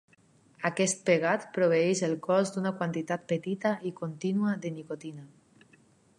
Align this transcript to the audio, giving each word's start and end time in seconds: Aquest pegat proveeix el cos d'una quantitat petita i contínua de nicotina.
Aquest 0.69 1.03
pegat 1.09 1.45
proveeix 1.57 2.01
el 2.09 2.15
cos 2.29 2.55
d'una 2.57 2.73
quantitat 2.81 3.29
petita 3.35 3.75
i 3.91 3.95
contínua 4.01 4.57
de 4.67 4.75
nicotina. 4.81 5.29